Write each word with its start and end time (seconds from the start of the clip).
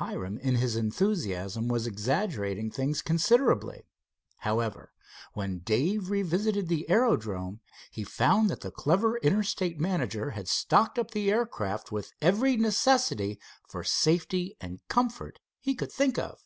Hiram 0.00 0.38
in 0.38 0.54
his 0.54 0.74
enthusiasm 0.74 1.68
was 1.68 1.86
exaggerating 1.86 2.70
things 2.70 3.02
considerably. 3.02 3.86
However, 4.38 4.94
when 5.34 5.58
Dave 5.58 6.08
revisited 6.08 6.68
the 6.68 6.88
aerodrome, 6.88 7.60
he 7.90 8.02
found 8.02 8.48
that 8.48 8.60
the 8.62 8.70
clever 8.70 9.18
Interstate 9.18 9.78
manager 9.78 10.30
had 10.30 10.48
stocked 10.48 10.98
up 10.98 11.10
the 11.10 11.30
aircraft, 11.30 11.92
with 11.92 12.10
every 12.22 12.56
necessity 12.56 13.38
for 13.68 13.84
safety 13.84 14.56
and 14.62 14.80
comfort 14.88 15.40
he 15.60 15.74
could 15.74 15.92
think 15.92 16.18
of. 16.18 16.40